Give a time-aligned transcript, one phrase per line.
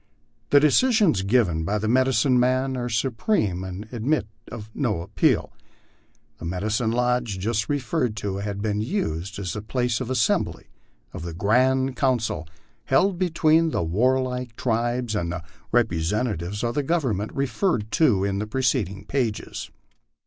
[0.49, 5.53] The decisions given by the medicine men are supreme, and admit of no appeal.
[6.39, 10.69] The medicine lodge just referred to had been used as the place of assembly
[11.13, 12.47] of the grand council
[12.85, 19.05] held between the warlike tribes and the representatives of the Government, referred to in preceding
[19.05, 19.69] pages.